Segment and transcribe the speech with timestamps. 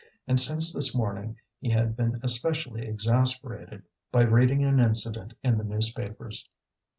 [0.27, 5.63] And since this morning he had been especially exasperated by reading an incident in the
[5.63, 6.49] newspapers.